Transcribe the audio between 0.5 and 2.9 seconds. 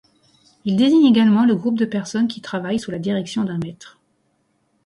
Il désigne également le groupe de personnes qui travaillent sous